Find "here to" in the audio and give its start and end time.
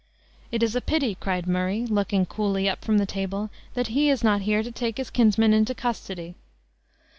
4.41-4.71